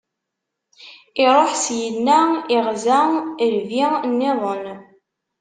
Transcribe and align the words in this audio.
Iṛuḥ 1.23 1.51
syenna, 1.63 2.19
iɣza 2.55 2.99
lbi- 3.47 3.99
nniḍen. 4.09 4.65